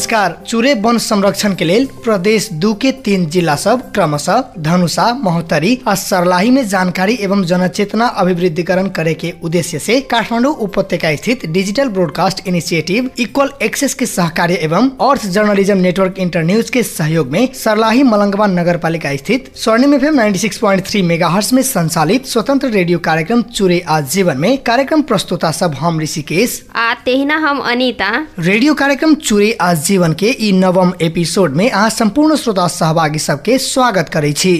[0.00, 5.76] नमस्कार चुरे वन संरक्षण के लेल प्रदेश दू के तीन जिला सब क्रमशः धनुषा महोत्तरी
[5.88, 11.88] आ सरलाही में जानकारी एवं जनचेतना अभिवृद्धिकरण करे के उद्देश्य से काठमाडौँ उपत्यका स्थित digital
[11.96, 17.46] broadcast initiative equal access के सहकार्य एवं earth journalism network Internews के सहयोग में
[17.54, 23.80] सरलाही मलंगवा नगर पालिका स्थित स्वर्णिम एफ एम नाइन्टी में संचालित स्वतंत्र रेडियो कार्यक्रम चुरे
[23.98, 29.52] आज जीवन में कार्यक्रम प्रस्तुता सब हम ऋषिकेश। आ तेहिना हम अनिता। रेडियो कार्यक्रम चुरे
[29.60, 34.52] आज जीवन के ई नवम एपिसोड में अहाँ संपूर्ण श्रोता सहभागी सबके स्वागत करै छी।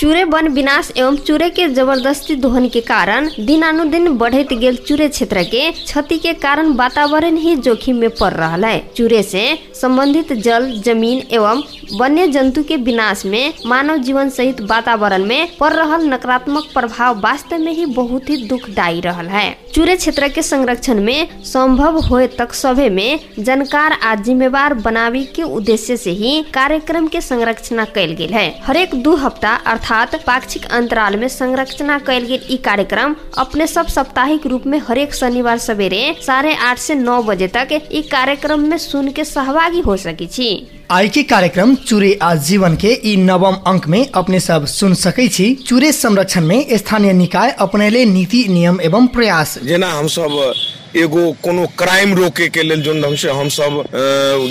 [0.00, 5.42] चूरे वन विनाश एवं चूरे के ज़बरदस्ती दोहन के कारण दिनानुदिन बढ़त गेल चूरे क्षेत्र
[5.44, 9.42] के क्षति के कारण वातावरण ही जोखिम में पड़ रहा है। चूरे से
[9.80, 11.62] संबंधित जल, ज़मीन एवं
[12.00, 17.58] वन्य जंतु के विनाश में मानव जीवन सहित वातावरण में पड़ रहा नकारात्मक प्रभाव वास्तव
[17.58, 22.52] में ही बहुत ही दुखदायी रहा है। चूरे क्षेत्र के संरक्षण में संभव होए तक
[22.52, 28.32] सभे में जानकार आ जिम्मेवार बनावे के उद्देश्य से ही कार्यक्रम के संरचना कैल गेल
[28.32, 33.86] है। हरेक दो हफ़्ता अर्थात पाक्षिक अंतराल में संरचना कैल गेल ई कार्यक्रम अपने सब
[33.86, 38.78] साप्ताहिक रूप में हरेक शनिवार सवेरे साढ़े आठ से नौ बजे तक ई कार्यक्रम में
[38.78, 43.88] सुन के सहभागी हो सकी छी। आई के कार्यक्रम चूरे आजीवन के ई नवम अंक
[43.88, 49.06] में अपने सब सुन सकै छी। चूरे संरक्षण में स्थानीय निकाय अपनेले नीति नियम एवं
[49.06, 50.52] प्रयास। जेना हमसब
[50.96, 53.82] एगो कोनो क्राइम रोके के लेल जोन ढंग से हम सब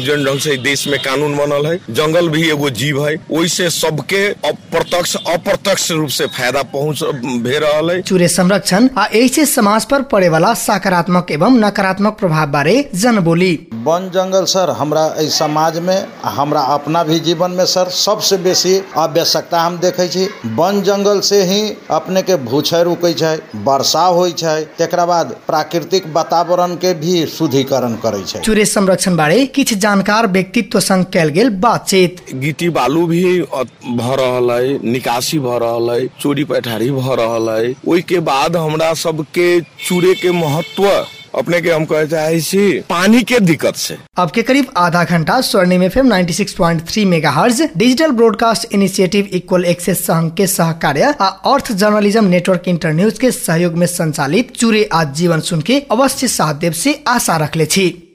[0.06, 4.26] जोन ढंग से देश में कानून बनल है जंगल भी एगो जीव है ओइसे सबके
[4.50, 7.04] अप्रत्यक्ष अप्रत्यक्ष रूप से फ़ायदा पहुँच
[7.44, 12.48] भे रहल है। चूरे संरक्षण आ ऐसे समाज पर पड़े वाला सकारात्मक एवं नकारात्मक प्रभाव
[12.52, 13.54] बारे जन बोली
[13.86, 16.06] वन जंगल सर हमरा एहि समाज में
[16.36, 21.42] हमरा अपना भी जीवन में सर सबसे बेसी आवश्यकता हम देखे छी। वन जंगल से
[21.44, 21.62] ही
[21.92, 23.36] अपने के भूक्षय रुकै छै
[23.66, 29.46] वर्षा होइ छै तेकरा बाद प्राकृतिक वातावरण के भी शुद्धिकरण करे छै। चूरे संरक्षण बारे
[29.46, 35.58] किछ जानकार व्यक्तित्व संग कैल गेल बातचीत। गिट्टी बालू भी भ रहल है निकासी भ
[35.64, 39.50] रहल है चोरी पैठारी भ रहल। है के बाद हमरा सबके
[39.88, 40.86] चूरे के महत्व
[41.36, 45.84] अपने के हम कहे चाहे पानी के दिक्कत से। अब के करीब आधा घंटा Swarnim
[45.84, 46.82] F M ninety six point
[47.78, 53.32] digital broadcast initiative equal access संघ के सहकार्य, आ अर्थ जर्नलिज्म नेटवर्क इंटर न्यूज़ के
[53.32, 58.14] सहयोग में संचालित चूरे आज जीवन सुन के अवश्य सहदेव देव से आशा रखले छी।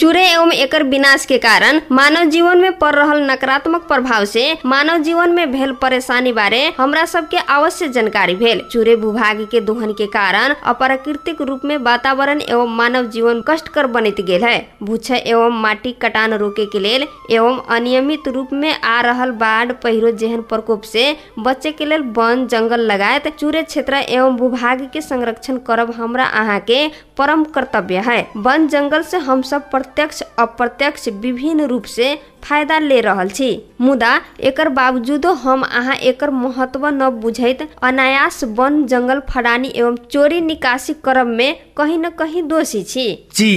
[0.00, 5.02] चूरे एवं एकर विनाश के कारण मानव जीवन में पड़ रहल नकारात्मक प्रभाव से मानव
[5.02, 10.06] जीवन में भेल परेशानी बारे हमरा सबके अवश्य जानकारी भेल। चूरे भूभाग के दोहन के
[10.06, 15.92] कारण अप्राकृतिक रूप में वातावरण एवं मानव जीवन कष्टकर बनित गेल है। भूक्षय एवं माटी
[16.02, 21.16] कटान रोके के लेल एवं अनियमित रूप में आ रहल बाढ़, पहिरो जेहन प्रकोप से
[21.38, 26.58] बचे के लेल वन, जंगल लगायत चूरे क्षेत्र एवं भूभाग के संरक्षण करब हमरा अहाँ
[26.60, 26.86] के
[27.20, 33.00] परम कर्तव्य है। वन जंगल से हम सब प्रत्यक्ष अप्रत्यक्ष विभिन्न रूप से फायदा ले
[33.00, 33.50] रहल छी।
[33.80, 40.40] मुदा एकर बावजूदो हम अहाँ एकर महत्व न बुझैत अनायास वन जंगल फडानी एवं चोरी
[40.40, 43.52] निकासी करब में कहीं न कहीं दोषी छी। जी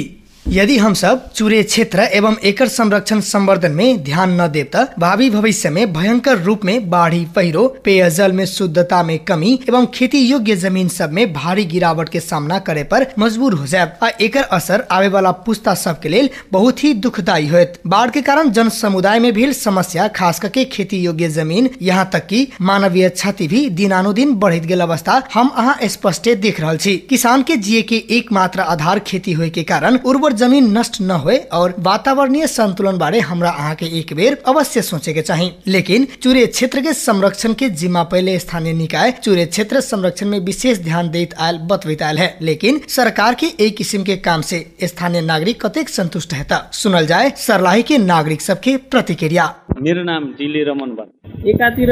[0.45, 5.29] यदि हम सब चूरे क्षेत्र एवं एकर संरक्षण संवर्धन में ध्यान न देव त भावी
[5.29, 10.55] भविष्य में भयंकर रूप में बाढ़ी पहिरो पेयजल में शुद्धता में कमी एवं खेती योग्य
[10.55, 14.85] ज़मीन सब में भारी गिरावट के सामना करे पर मजबूर हो जाए आ एकर असर
[14.91, 19.19] आवे वाला पुस्ता सब के लिए बहुत ही दुखदायी होत बाढ़ के कारण जन समुदाय
[19.19, 24.33] में भी समस्या, खास करके खेती योग्य ज़मीन, यहाँ तक की मानवीय क्षति भी दिनानुदिन
[24.35, 28.99] बढ़त गेल अवस्था, हम अहाँ स्पष्ट देख रहल छी। किसान के जिए के एकमात्र आधार
[28.99, 33.75] खेती होए के कारण उर्वर जमीन नष्ट न होए और वातावरणीय संतुलन बारे हमरा अहाँ
[33.75, 38.37] के एक बेर अवश्य सोचे के चाही। लेकिन चूरे क्षेत्र के संरक्षण के जिम्मा पहले
[38.39, 43.35] स्थानीय निकाय चूरे क्षेत्र संरक्षण में विशेष ध्यान देत आयल बतवित आयल है। लेकिन सरकार
[43.35, 47.97] के एक किस्म के काम से स्थानीय नागरिक कतेक संतुष्ट है सुनल जाए सरलाही के
[47.97, 49.45] नागरिक सबके प्रतिक्रिया।
[49.81, 51.89] मेरो नाम डिले रमन बन। एकातिर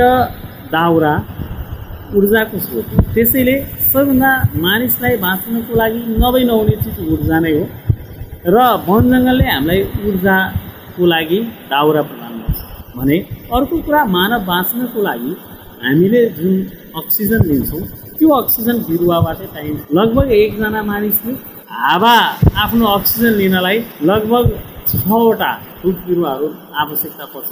[0.72, 1.14] दाउरा
[2.16, 3.56] ऊर्जाको स्रोत। त्यसैले
[3.94, 7.64] सबभन्दा मानिसलाई बाँच्नको लागि नभई नहुने चिज ऊर्जा नै हो।
[8.46, 8.58] र
[8.88, 11.40] वन जङ्गलले हामीलाई ऊर्जाको लागि
[11.72, 12.60] दाउरा प्रदान गर्छ।
[12.98, 13.18] भने
[13.56, 15.32] अर्को कुरा मानव बाँच्नको लागि
[15.84, 16.56] हामीले जुन
[17.02, 17.82] अक्सिजन लिन्छौँ
[18.18, 21.34] त्यो अक्सिजन बिरुवाबाटै पाइन्छ लगभग एकजना मानिसले
[21.82, 22.16] हावा
[22.64, 23.78] आफ्नो अक्सिजन लिनलाई
[24.10, 24.46] लगभग
[24.90, 25.52] छवटा
[25.86, 26.48] रुख बिरुवाहरू
[26.82, 27.52] आवश्यकता पर्छ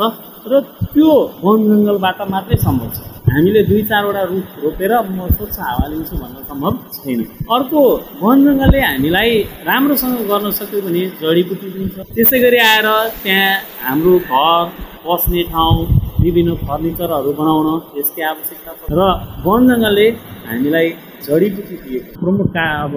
[0.51, 0.59] र
[0.94, 1.12] त्यो
[1.45, 3.00] वन जङ्गलबाट मात्रै सम्भव छ।
[3.31, 7.19] हामीले दुई चारवटा रुख रोपेर म स्वच्छ हावा लिन्छु भन्न सम्भव छैन।
[7.55, 7.81] अर्को
[8.21, 9.31] वन जङ्गलले हामीलाई
[9.69, 12.87] राम्रोसँग गर्न सक्यो भने जडीबुटी दिन्छ। त्यसै गरी आएर
[13.23, 13.51] त्यहाँ
[13.85, 14.65] हाम्रो घर
[15.05, 15.77] बस्ने ठाउँ
[16.23, 17.67] विभिन्न फर्निचरहरू बनाउन
[17.99, 18.99] यसकै आवश्यकता र
[19.45, 20.07] वन जङ्गलले
[20.49, 20.87] हामीलाई
[21.27, 22.93] जडीबुटी दिएको प्रमुख का अब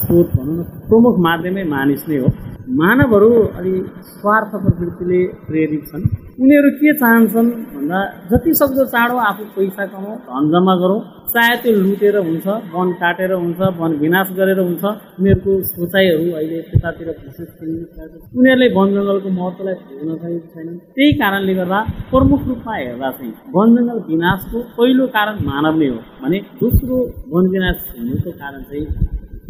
[0.00, 2.28] स्रोत भनौँ न प्रमुख माध्यमै मानिस नै हो।
[2.64, 3.30] मानवहरू
[3.60, 3.72] अलि
[4.10, 6.04] स्वार्थ प्रवृत्तिले प्रेरित छन्
[6.42, 7.98] उनीहरू के चाहन्छन् भन्दा
[8.30, 11.00] जति सक्दो चाँडो आफू पैसा कमाऊ धन जम्मा गरौँ।
[11.34, 14.84] चाहे त्यो लुटेर हुन्छ वन काटेर हुन्छ वन विनाश गरेर हुन्छ
[15.20, 21.54] उनीहरूको सोचाइहरू अहिले त्यतातिर विशेष केन्द्रित उनीहरूले वन जङ्गलको महत्त्वलाई बुझ्न सकेको छैनन्। त्यही कारणले
[21.60, 21.80] गर्दा
[22.12, 26.96] प्रमुख रूपमा हेर्दा चाहिँ वन जङ्गल विनाशको पहिलो कारण मानव नै हो भने दोस्रो
[27.34, 28.86] वन विनाश हुनुको कारण चाहिँ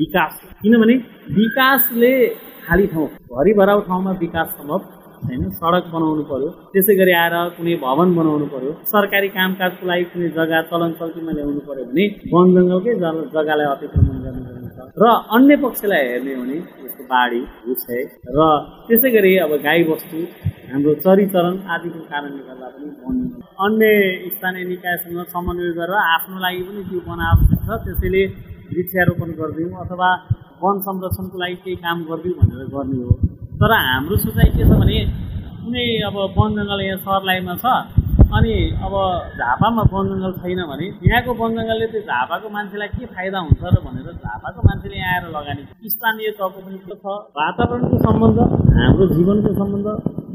[0.01, 0.33] विकास
[0.63, 0.95] किनभने
[1.39, 2.13] विकासले
[2.67, 4.81] खाली ठाउँ भरिभराउ ठाउँमा विकास सम्भव
[5.27, 10.29] होइन सडक बनाउनु पर्यो। त्यसै गरी आएर कुनै भवन बनाउनु पर्यो। सरकारी कामकाजको लागि कुनै
[10.37, 12.95] जग्गा चलन चल्तीमा ल्याउनु पर्यो भने वन जङ्गलकै
[13.35, 14.63] जग्गालाई अतिक्रमण गर्नुपर्ने
[15.01, 15.05] र
[15.37, 18.03] अन्य पक्षलाई हेर्ने हो भने जस्तो बाढी भूक्षय
[18.37, 18.39] र
[18.87, 20.19] त्यसै गरी अब गाई बस्तु
[20.71, 23.17] हाम्रो चरिचरण आदिको कारणले गर्दा पनि वन
[23.65, 23.89] अन्य
[24.37, 27.01] स्थानीय निकायसँग समन्वय गरेर आफ्नो लागि पनि त्यो
[27.31, 28.23] आवश्यक छ। त्यसैले
[28.71, 30.09] वृक्षारोपण गरिदिउँ अथवा
[30.65, 33.13] वन संरक्षणको लागि केही काम गरिदिउँ भनेर गर्ने हो।
[33.61, 34.99] तर हाम्रो सोचाइ के छ भने
[35.65, 37.67] कुनै अब वन जङ्गल यहाँ सर्लाइमा छ
[38.37, 38.55] अनि
[38.87, 38.95] अब
[39.39, 43.81] झापामा वन जङ्गल छैन भने यहाँको वन जङ्गलले त्यो झापाको मान्छेलाई के फाइदा हुन्छ र
[43.87, 45.63] भनेर झापाको मान्छेले यहाँ आएर लगानी
[45.95, 47.05] स्थानीय तहको पनि छ।
[47.41, 48.39] वातावरणको सम्बन्ध
[48.79, 49.89] हाम्रो जीवनको सम्बन्ध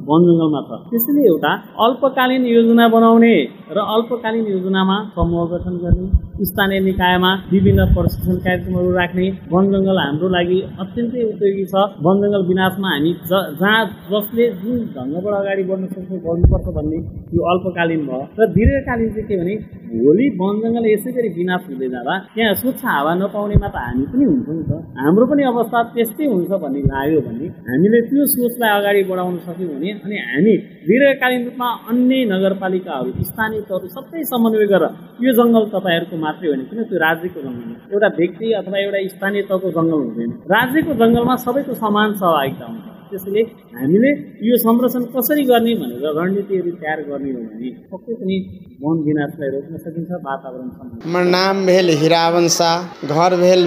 [0.10, 1.52] वन जङ्गलमा छ। त्यसैले एउटा
[1.86, 3.36] अल्पकालीन योजना बनाउने
[3.76, 6.08] र अल्पकालीन योजनामा समूह गठन गर्ने
[6.50, 9.64] स्थानीय निकायमा विभिन्न प्रशिक्षण कार्यक्रमहरू राख्ने वन
[10.00, 11.74] हाम्रो लागि अत्यन्तै उपयोगी छ।
[12.06, 12.18] वन
[12.50, 17.00] विनाशमा हामी ज जहाँ जसले जुन ढङ्गबाट अगाडि बढ्न सक्छ बढ्नुपर्छ भन्ने
[17.36, 19.56] यो अल्पकालीन भयो। र दीर्घकालीन चाहिँ के भने
[19.92, 24.26] भोलि वन जङ्गल यसै गरी विनाश हुँदै जाँदा त्यहाँ स्वच्छ हावा नपाउनेमा त हामी पनि
[24.32, 24.72] हुन्छौँ नि त।
[25.04, 29.90] हाम्रो पनि अवस्था त्यस्तै हुन्छ भन्ने लाग्यो भने हामीले त्यो सोचलाई अगाडि बढाउन सक्यौँ भने
[30.04, 30.54] अनि हामी
[30.90, 34.94] दीर्घकालीन रूपमा अन्य नगरपालिकाहरू स्थानीय तहहरू सबै समन्वय गरेर
[35.26, 39.42] यो जङ्गल तपाईँहरूको मात्रै होइन किन त्यो राज्यको जङ्गल हो। एउटा व्यक्ति अथवा एउटा स्थानीय
[39.50, 43.42] तहको जङ्गल हुँदैन। राज्यको जङ्गलमा सबैको समान सहभागिता हुन्छ। त्यसैले
[43.76, 44.10] हामीले
[44.48, 48.36] यो संरक्षण कसरी गर्ने भनेर रणनीतिहरू तयार गर्ने हो भने पक्कै पनि
[48.84, 50.68] वन विनाशलाई रोक्न सकिन्छ वातावरण
[51.06, 53.62] हमर नाम भेल हिरावन शाह घर भेल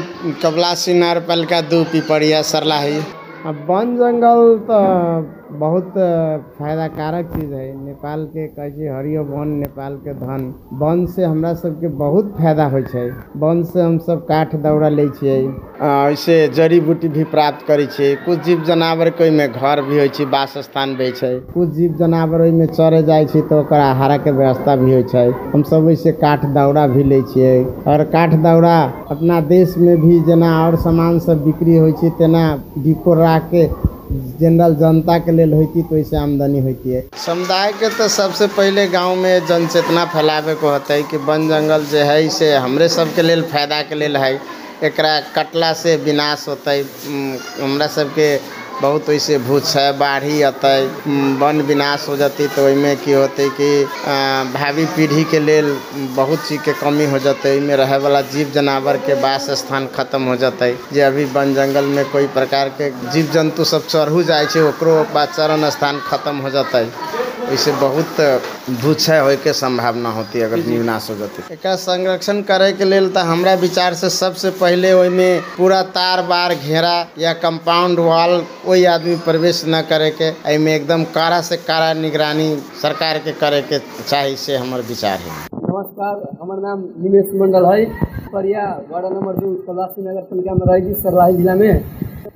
[0.44, 2.98] कपलासी नगरपालिका दू पिपरिया सरलाही।
[3.68, 4.78] वन जंगल तो
[5.52, 5.88] बहुत
[6.58, 10.46] फ़ायदा कारक चीज़ है। नेपाल के कहै हरियो वन नेपाल के धन।
[10.82, 13.04] वन से हमरा सबके बहुत फ़ायदा होइ छै।
[13.36, 15.36] वन से हम सब काठ दौड़ा लै छियै।
[15.82, 20.08] ऐसे जड़ी बूटी भी प्राप्त करै छियै। कुछ जीव जनावर के ओहिमे घर भी होइ
[20.10, 24.36] छै वासस्थान भी छै। कुछ जीव जनावर ओहिमे चरे जाइ छै तऽ ओकर आहार के
[24.40, 27.54] व्यवस्था भी होइ छै। हम सब ओहिसे काठ दौड़ा भी लै छियै।
[27.86, 28.76] और काठ दौड़ा
[29.10, 32.44] अपना देश में भी जेना और सामान सब बिक्री होइ छै तेना
[32.78, 33.66] डिको राख के
[34.40, 38.86] जनरल जनता के लिए होती तो इसे आमदनी होती है। समुदाय के तो सबसे पहले
[38.88, 42.88] गाँव में जन चेतना फैलावे को होता है कि वन जंगल जो है इसे हमरे
[42.90, 44.34] सबके लिए फ़ायदा के लिए है
[44.84, 45.00] एक
[45.36, 46.70] कटला से विनाश होते।
[47.60, 48.28] हमारा सबके
[48.82, 50.78] बहुत वैसे भूक्षय बाढ़ी अतै
[51.40, 53.68] वन विनाश हो जती तो ओहिमे की होते कि
[54.54, 55.62] भावी पीढ़ी के लिए
[56.16, 60.22] बहुत चीज़ के कमी हो जते। में रह वाला जीव जानवर के वास स्थान खत्म
[60.24, 64.46] हो जाते। जे अभी वन जंगल में कोई प्रकार के जीव जंतु सब चढ़ू जाए
[64.46, 64.94] छै, ओकरो
[65.70, 66.84] स्थान खत्म हो जते।
[67.52, 68.20] ओहिसे बहुत
[68.82, 73.20] भूक्षय होय के संभावना होती अगर विनाश हो जाती। एकरा संरक्षण करे के लेल तो
[73.20, 79.16] हमरा विचार से सबसे पहले ओहिमे पूरा तार बार घेरा या कंपाउंड वॉल कोई आदमी
[79.28, 82.48] प्रवेश न करे के एहिमे एकदम कड़ा से कड़ा निगरानी
[82.82, 87.84] सरकार के करे के चाहिए से हमारे विचार है। नमस्कार हमर नाम निमेश मंडल है।
[88.32, 91.72] परिया वार्ड नंबर दू कलासी नगर पालिका में रही सरलाही जिला में।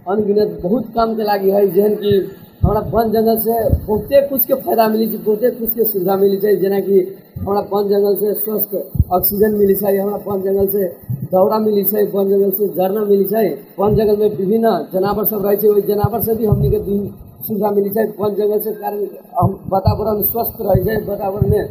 [0.09, 2.19] अनगिनत बहुत काम के लागी है जेहन कि
[2.67, 3.57] हमरा वन जंगल से
[3.87, 6.97] बहुते कुछ के फ़ायदा मिली छै, बहुते कुछ के सुविधा मिली छै जेना कि
[7.39, 8.73] हमरा वन जंगल से स्वस्थ
[9.17, 10.89] ऑक्सीजन मिली छै, हमरा वन जंगल से
[11.31, 13.47] दौरा मिली छै, वन जंगल से झरना मिली छै,
[13.79, 17.07] वन जंगल में विभिन्न जानवर सब रहे ओहि जनावर से भी हमनी के दिन
[17.47, 19.07] सुविधा मिली छै, वन जंगल से कारण
[19.71, 21.69] वातावरण स्वस्थ रहे छै, वातावरण में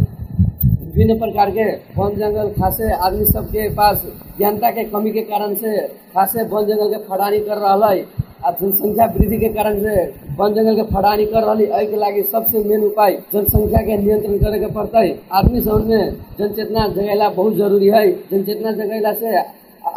[0.85, 4.03] विभिन्न प्रकार के वन जंगल खासे आदमी सबके पास
[4.37, 5.77] ज्ञानता के कमी के कारण से
[6.13, 9.93] खासे वन जंगल के फड़ानी कर रहा है आ जनसंख्या वृद्धि के कारण से
[10.39, 14.37] वन जंगल के फड़ानी कर रही एहि के लागी सबसे मेन उपाय जनसंख्या के नियंत्रण
[14.39, 16.03] करे के पड़ते। आदमी सब में
[16.39, 19.37] जनचेतना जगेला बहुत ज़रूरी है। जनचेतना जगेला से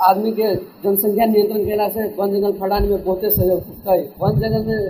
[0.09, 4.64] आदमी के जनसंख्या नियंत्रण केला से वन जंगल फड़ानी में बहुते सहयोग होता। वन जंगल
[4.64, 4.81] में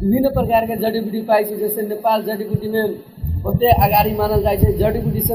[0.00, 2.94] विभिन्न प्रकार के जड़ी बूटी पाई जैसे नेपाल जड़ी बूटी में
[3.42, 5.34] बहुते अगाड़ी मानल छै। जड़ी बूटी से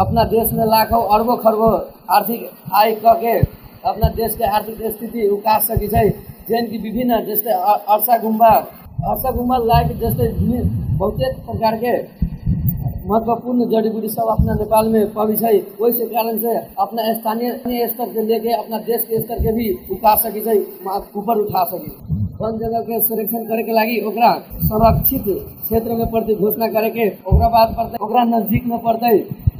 [0.00, 1.72] अपना देश में लाखों अरबों खरबों
[2.16, 3.40] आर्थिक आय क के
[3.84, 9.56] अपना देश के आर्थिक स्थिति उकास सकी जेन की विभिन्न जैसे अरसा गुम्बा। अरसा गुम्बा
[9.58, 10.28] लायक जैसे
[10.98, 11.92] बहुते प्रकार के
[13.02, 18.12] महत्वपूर्ण जड़ी बूटी सब अपना नेपाल में छै। ओहि से कारण से अपना स्थानीय स्तर
[18.14, 20.40] के लेके अपना देश के स्तर के भी उठा सकी
[21.16, 21.90] ऊपर उठा सकी।
[22.40, 24.32] वन जंगल के संरक्षण करे के लागी ओकरा
[24.62, 29.16] संरक्षित क्षेत्र में प्रति घोषणा करे के ओकरा बाद पड़ते, ओकरा नज़दीक में पड़ते,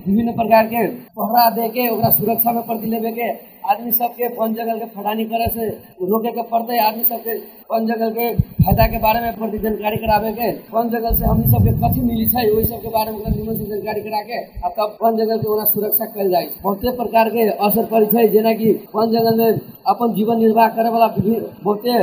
[0.06, 0.86] विभिन्न प्रकार के
[1.16, 3.28] पहरा दे के ओकरा सुरक्षा में प्रति लेवे के
[3.70, 5.66] आदमी सबके वन जंगल के फटानी करे से,
[6.10, 7.34] रोके के पड़ते आदमी सबके
[7.72, 8.28] वन जंगल के
[8.62, 12.26] फ़ायदा के बारे में प्रति जानकारी करावे के वन जंगल से हमी सबके कथी मिली
[12.34, 15.48] है वही सबके बारे में निमन से जानकारी करा के आ तब वन जंगल के
[15.52, 19.60] ओकरा सुरक्षा कल जाए बहुते प्रकार के असर पड़े जेना की वन जंगल में
[19.94, 21.98] अपन जीवन निर्वाह करे वाला बहुते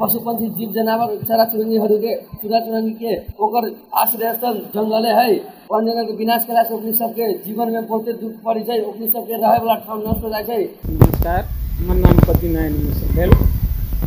[0.00, 3.12] पशुपक्षी जीव जनावर चरा चुरुङ्गीहरूले चुरा चुरुङ्गीके
[3.44, 3.64] ओकर
[4.02, 5.30] आश्रयस्थल जङ्गले है।
[5.72, 10.24] वन्यजन्तु विनाश कयलासँ ओकनी सबके जीवनमा बहुते दुःख परि छै ओकनी सबके रहैवला ठाम नष्ट
[10.24, 11.42] हो जाइ नमस्कार
[11.80, 13.30] हमर नाम पतिनारायण मिश्र भेल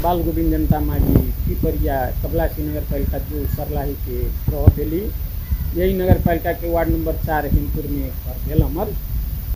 [0.03, 4.19] बाल गोविंद जनता मागी पिपरिया कबला सिंह नगर पालिका दू सरलाहीके
[4.51, 5.01] रह भेली
[5.77, 8.87] यही नगरपालिकाको वार्ड नम्बर चार हिमपुरमे घर भेल हमर।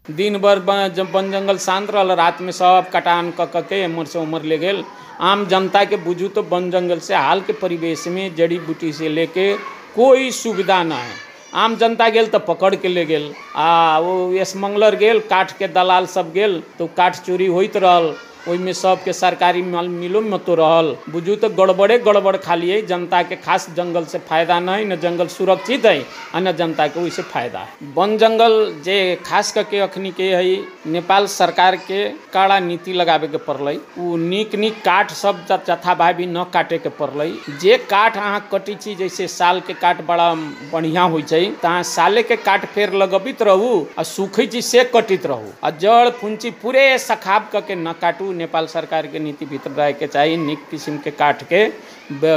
[0.09, 4.43] दिन भर वन जंगल शांत रहा रात में सब कटान क क एम्हर से उम्हर
[4.43, 4.83] ले गेल।
[5.21, 9.09] आम जनता के बुझू तो वन जंगल से हाल के परिवेश में जड़ी बूटी से
[9.09, 9.53] लेके
[9.95, 11.11] कोई सुविधा ना है।
[11.55, 16.05] आम जनता गेल तो पकड़ के ले गेल। आ वो यशमंगलर गेल, काठ के दलाल
[16.05, 18.13] सब गेल तो काठ चोरी होत रहल।
[18.49, 23.21] ओहिमे सबके सरकारी माल मिलो में तो रहल। बुझू तो गड़बड़े गड़बड़ खाली है जनता
[23.23, 25.99] के खास जंगल से फायदा नहीं न जंगल सुरक्षित है
[26.35, 31.75] आ न जनता के ओहिसे फायदा वन जंगल जे खास अखनी के है नेपाल सरकार
[31.87, 36.89] के कड़ा नीति लगाबे के पड़लै उ नीक नीक काठ सब जथाभावी न काटे के
[36.99, 37.29] पड़लै
[37.61, 40.33] जे काठ अहाँ कटी छी जैसे साल के काठ बड़ा
[40.73, 44.83] बढ़िया होइ छै तऽ अहाँ साले के काठ फेर लगबित रहू आ सूखै छी से
[44.93, 49.45] कटित रहू। आ जड़ फुंची पूरे सखाब क के न काटू नेपाल सरकार के नीति
[49.45, 51.65] भीतर रह के चाहिए नीक किस्म के काट के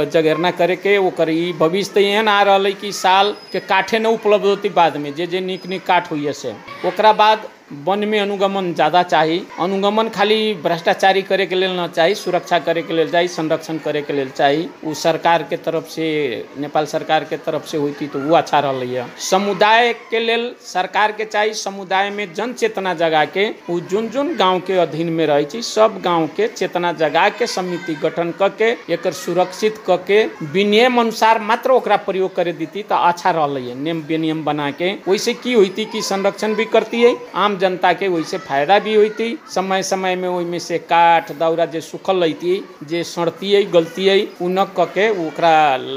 [0.07, 4.05] जगरना करे के ओकर भविष्य तो एहन आ रहा है कि साल के काठे न
[4.17, 6.51] उपलब्ध होती बाद में जे जे नीक नीक काठ हुई से।
[6.87, 12.15] ओकरा बाद वन में अनुगमन ज़्यादा चाही। अनुगमन खाली भ्रष्टाचारी करे के लेल न चाही,
[12.15, 16.07] सुरक्षा करे के लेल चाही, संरक्षण करे के लेल चाही। उ सरकार के तरफ़ से,
[16.57, 21.25] नेपाल सरकार के तरफ़ से होती तो वो अच्छा रहलै समुदाय के लेल सरकार के
[21.25, 25.61] चाही, समुदाय में जन चेतना जगा के। उ जोन जोन गाँव के अधीन में रहे
[25.63, 30.99] सब गाँव के चेतना जगा के, समिति गठन क के, एकर सुरक्षित क के, विनियम
[30.99, 35.53] अनुसार मात्र ओकरा प्रयोग करे देती तो अच्छा रहलै नियम विनियम बना के। वैसे की
[35.53, 40.15] होती कि संरक्षण भी करती है आम जनता के वैसे फ़ायदा भी होती समय समय
[40.15, 44.09] में ओहिमे से काठ दौरा जे सुखल रहती जे सड़ती गलती
[44.41, 45.11] उ न क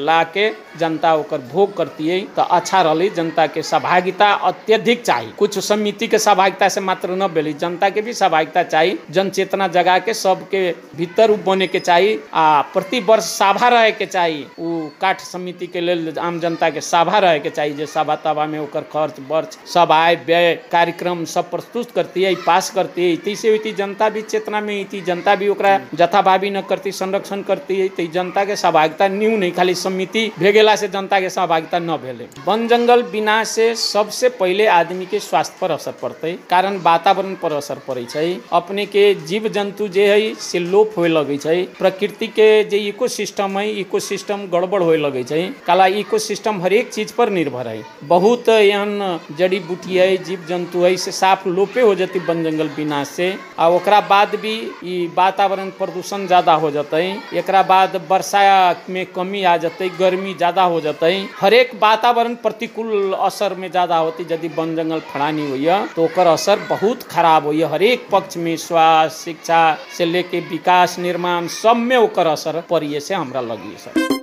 [0.07, 5.59] ला के जनता ओकर भोग करती तो अच्छा रहलै जनता के सहभागिता अत्यधिक चाहिए कुछ
[5.65, 9.99] समिति के सहभागिता से मात्र न भेलै, जनता के भी सहभागिता चाहिए जन चेतना जगा
[10.07, 15.21] के सबके भीतर बने के चाहिए आ प्रति वर्ष सभा रहे के चाहिए उ काठ
[15.21, 19.59] समिति के लेल आम जनता के सभा रहे के चाहिए सभा तभा में खर्च वर्च
[19.75, 24.23] सब आय व्यय कार्यक्रम सब प्रस्तुत करती है, पास करती है। तैसे होती जनता भी
[24.25, 28.57] चेतना में होती जनता भी ओकरा जथाभावी न करती, संरक्षण करती है। तो जनता के
[28.57, 33.49] सहभागिता न्यू नहीं, खाली समिति भेगेला से जनता के सहभागिता न भेले। वन जंगल विनाश
[33.51, 38.07] से सबसे पहले आदमी के स्वास्थ्य पर असर पड़ते, कारण वातावरण पर असर पड़े
[38.53, 43.69] अपने के जीव जंतु जे है से लोप होए लगे प्रकृति के जे इकोसिस्टम है
[43.81, 45.23] इकोसिस्टम गड़बड़ होए लगे
[45.67, 50.97] काला इकोसिस्टम हरेक चीज़ पर निर्भर है बहुत एहन जड़ी बूटी है जीव जंतु है
[50.97, 56.27] से साफ़ लोपे हो जती वन जंगल विनाश से। आ बाद भी ई वातावरण प्रदूषण
[56.27, 58.43] ज़्यादा हो जतै एक बाद वर्षा
[58.91, 64.27] में कमी आ जतै गर्मी ज़्यादा हो जतै हरेक वातावरण प्रतिकूल असर में ज़्यादा होती,
[64.31, 69.63] यदि वन जंगल फड़ानी होइए तो असर बहुत खराब होइए हरेक पक्ष में स्वास्थ्य, शिक्षा
[69.99, 74.14] से लेके विकास, निर्माण सब में असर पड़िए से हमरा लगी सर।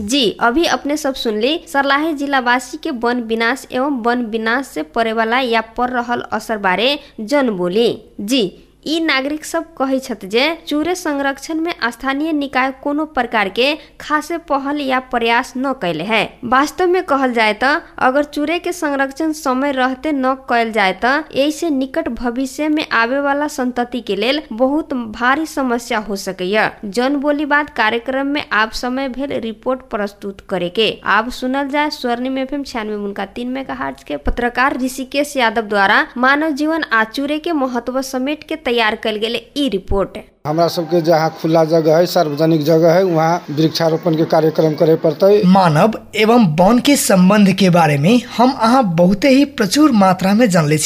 [0.00, 4.66] जी, अभी अपने सब सुन ली। सरलाहे जिला जिलावासी के वन विनाश एवं वन विनाश
[4.66, 9.98] से पड़े वाला या पड़ रहल असर बारे जन बोली। जी ई नागरिक सब कहै
[10.24, 16.04] जे चूरे संरक्षण में स्थानीय निकाय कोनो प्रकार के खासे पहल या प्रयास न कैले
[16.04, 20.92] है। वास्तव में कहल जाए त, अगर चूरे के संरक्षण समय रहते न कैल जाए
[21.04, 26.16] त यही से निकट भविष्य में आवे वाला संतति के लेल बहुत भारी समस्या हो
[26.16, 31.68] सकैया। जन बोली बात कार्यक्रम में आप समय भेल रिपोर्ट प्रस्तुत करे के आप सुनल
[31.68, 36.82] जाए स्वर्णिम एफ़ एम छियानवे उनका तीन मेगा के पत्रकार ऋषिकेश यादव द्वारा मानव जीवन
[36.82, 41.64] आ चूरे के महत्व समेट के तैयार कल गए ई रिपोर्ट हमरा सबके जहाँ खुला
[41.70, 46.94] जगह है, सार्वजनिक जगह है, वहाँ वृक्षारोपण के कार्यक्रम करे पड़ते। मानव एवं वन के
[46.96, 50.76] संबंध के बारे में हम अहाँ बहुते ही प्रचुर मात्रा में जानले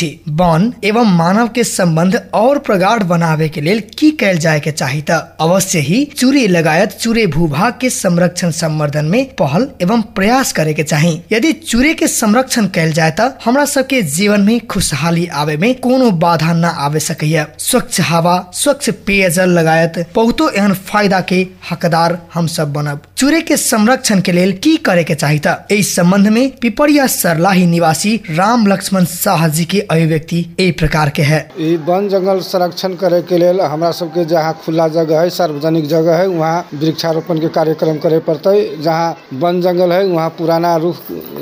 [0.41, 5.03] वन एवं मानव के संबंध और प्रगाढ़ बनावे के लिए की कैल जाए के चाही
[5.11, 5.37] त?
[5.41, 10.83] अवश्य ही चूरे लगायत चूरे भूभाग के संरक्षण संवर्धन में पहल एवं प्रयास करे के
[10.83, 15.75] चाही। यदि चूरे के संरक्षण कैल जाए त, हमरा सबके जीवन में खुशहाली आवे में
[15.81, 22.19] कोनो बाधा न आवे सकैया स्वच्छ हवा, स्वच्छ पेयजल लगायत बहुतो एहन फ़ायदा के हकदार
[22.35, 25.67] हम सब बनब। चूरे के संरक्षण के लेल की करे के चाही त?
[25.71, 31.23] इस संबंध में पिपरिया सरलाही निवासी राम लक्ष्मण शाह जी के अभिव्यक्ति ए प्रकार के
[31.23, 31.39] है।
[31.87, 36.27] वन जंगल संरक्षण करे के लिए हमारा सबके जहाँ खुला जगह है, सार्वजनिक जगह है,
[36.27, 40.97] वहाँ वृक्षारोपण के कार्यक्रम करे पड़ते। जहाँ वन जंगल है, वहाँ पुराना रुख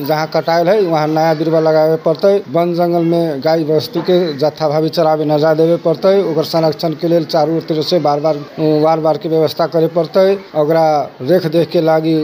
[0.07, 4.69] जहाँ कटायल है, वहाँ नया बिरवा लगावे पड़ते। वन जंगल में गाय वस्तु के जत्था
[4.69, 9.01] भावी चरावे जा देवे पड़ते। ओकर संरक्षण के लिए चारू तरफ़ से बार बार बार
[9.01, 10.87] बार के व्यवस्था करे पड़ते। ओकरा
[11.23, 12.15] रेख देख के लागी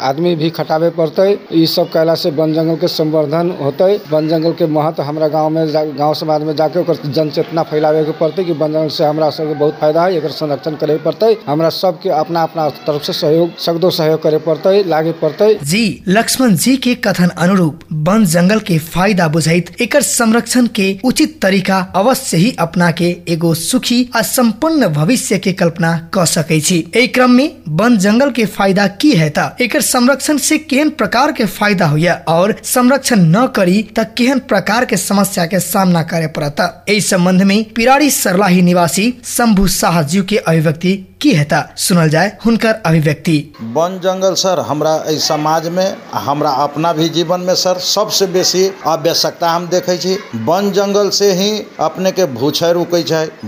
[0.00, 4.66] आदमी भी खटावे पड़ते सब कैला से वन जंगल के संवर्धन होते। वन जंगल के
[4.68, 5.66] महत्व हमारा गाँव में
[5.98, 9.54] गाँव समाज में जाके जन चेतना फैलावे के पड़ते कि वन जंगल से हमरा सबके
[9.54, 13.90] बहुत फ़ायदा है, एकर संरक्षण करे पड़ते। हमरा सबके अपना अपना तरफ़ से सहयोग, सगदो
[13.90, 19.28] सहयोग करे पड़ते, लागे पड़ते। जी, लक्ष्मण जी के कथन अनुरूप वन जंगल के फ़ायदा
[19.28, 25.38] बुझाइत एकर संरक्षण के उचित तरीका अवश्य ही अपना के एगो सुखी आ संपन्न भविष्य
[25.38, 29.26] के कल्पना क सकै छी। क्रम में वन जंगल के फ़ायदा की है
[29.60, 34.84] एकर संरक्षण से केहन प्रकार के फ़ायदा हुआ और संरक्षण न करी त केहन प्रकार
[34.84, 40.22] के समस्या के सामना करे पड़ता। इस संबंध में पिराड़ी सरलाही निवासी शंभु शाह जी
[40.22, 45.96] के अभिव्यक्ति की हेता सुनल जाए हुनकर अभिव्यक्ति। वन जंगल, सर, हमरा एहि समाज में
[46.14, 51.66] हमरा अपना भी जीवन में सर, सबसे बेसी आवश्यकता हम देखे वन जंगल से ही
[51.80, 53.02] अपने के भूक्षय रुकै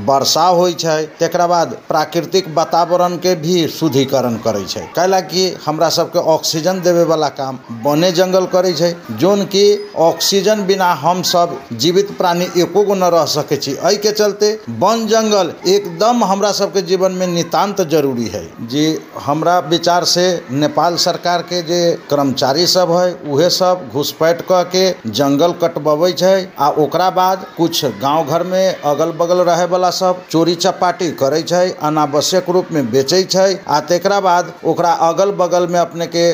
[0.04, 4.64] वर्षा तेकरा बाद प्राकृतिक वातावरण के भी शुद्धिकरण करे
[4.96, 8.72] कैला कि हमरा सबके ऑक्सीजन देवे वाला काम वने जंगल करे
[9.12, 9.64] जोन कि
[9.98, 15.06] ऑक्सीजन बिना हम सब जीवित प्राणी एको गो न रह सकै छी। के चलते वन
[15.06, 17.26] जंगल एकदम हमरा सबके जीवन में
[17.60, 23.48] नितान्त ज़रूरी है। जी, हमरा विचार से नेपाल सरकार के जे कर्मचारी सब है, उहे
[23.50, 29.10] सब घुसपैठ क के जंगल कटबबै छै, आ ओकरा बाद कुछ गाँव घर में अगल
[29.18, 34.20] बगल रहे वाला सब चोरी चपाटी करे छै, अनावश्यक रूप में बेचै छै, आ तेकरा
[34.20, 36.26] बाद ओकरा अगल बगल में अपने के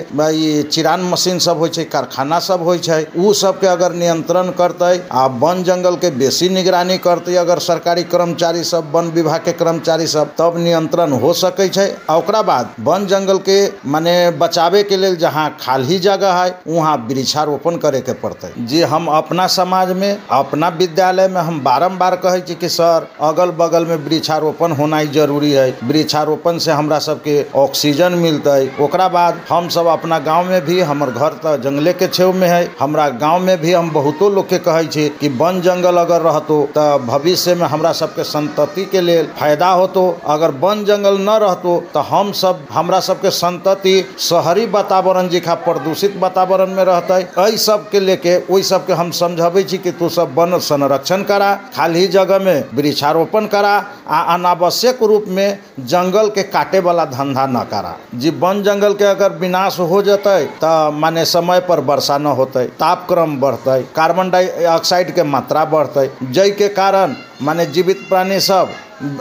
[0.64, 4.94] चिरान मशीन सब होइ छै, कारखाना सब होइ छै, उ सब के अगर नियंत्रण करतै,
[5.12, 10.06] आ वन जंगल के बेसी निगरानी करतै अगर सरकारी कर्मचारी सब, वन विभाग के कर्मचारी
[10.08, 15.16] सब, तब नियंत्रण हो सकै छै। ओकरा बाद वन जंगल के, माने बचावे के लेल
[15.16, 20.68] जहाँ खाली जगह है, वहाँ वृक्षारोपण करे के पड़तै। जी हम अपना समाज में, अपना
[20.68, 25.78] विद्यालय में हम बारम्बार कहै छी कि, सर अगल बगल में वृक्षारोपण होनाइ ज़रूरी है।
[25.84, 31.10] वृक्षारोपण से हमरा सबके ऑक्सीजन मिलते। ओकरा बाद हम सब अपना गाँव में भी, हमर
[31.10, 34.58] घर तो जंगले के छेव में है। हमरा गाँव में भी हम बहुतो लोग के
[34.58, 39.26] कहे छी कि, वन जंगल अगर रहतो तो भविष्य में हमरा सबके संतति के लेल
[39.38, 45.28] फ़ायदा होतो। अगर वन जंगल न रहतो तो हम सब, हमरा सबके संतति शहरी वातावरण
[45.28, 49.90] जिखा प्रदूषित वातावरण में रहते एहि सब के लेके ओहि सब के हम समझाबै कि
[49.90, 53.74] तू सब वन संरक्षण करा, खाली जगह में वृक्षारोपण करा,
[54.08, 59.04] आ अनावश्यक रूप में जंगल के काटे वाला धंधा न करा। जी वन जंगल के
[59.04, 65.14] अगर विनाश हो जतै तो माने समय पर वर्षा न होते, तापक्रम बढ़तै, कार्बन डाइऑक्साइड
[65.14, 68.68] के मात्रा बढ़ते जै के कारण माने जीवित प्राणी सब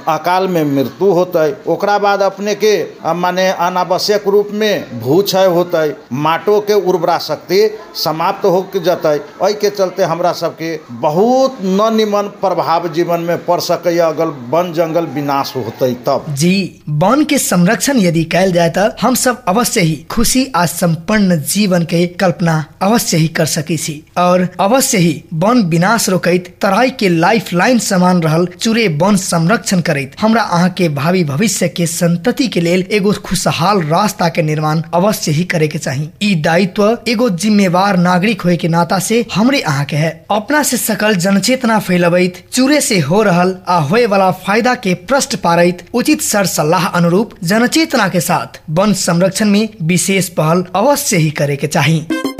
[0.07, 2.73] अकाल में मृत्यु होतै, ओकरा बाद अपने के
[3.15, 7.59] माने अनावश्यक रूप में भूक्षय होतै, माटो के उर्वरा शक्ति
[7.95, 9.17] समाप्त हो जतै।
[9.55, 15.05] के चलते हमरा सबके बहुत न निमन प्रभाव जीवन में पड़ सकैया अगर वन जंगल
[15.05, 19.95] विनाश होते तब। जी, वन के संरक्षण यदि कैल जाए तो हम सब अवश्य ही
[20.11, 23.77] खुशी आ संपन्न जीवन के कल्पना अवश्य ही कर सके
[24.17, 29.63] और अवश्य ही वन विनाश रोकैत, तराई के लाइफ लाइन समान रहल, चूरे वन संरक्षण
[29.87, 34.81] करैत। हमरा अहाँ के भावी भविष्य के संतति के लेल एगो खुशहाल रास्ता के निर्माण
[34.93, 39.61] अवश्य ही करे के चाहिए ई दायित्व एगो जिम्मेवार नागरिक होए के नाता से हमरे
[39.61, 44.31] अहाँ के है। अपना से सकल जनचेतना फैलबैत, चूरे से हो रहल आ होए वाला
[44.31, 50.29] फ़ायदा के प्रश्न पारित, उचित सर सलाह अनुरूप जनचेतना के साथ वन संरक्षण में विशेष
[50.39, 52.34] पहल अवश्य ही करे के चाहिए